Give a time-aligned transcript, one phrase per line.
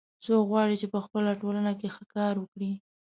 [0.25, 2.71] څوک غواړي چې په خپل ټولنه کې ښه کار وکړي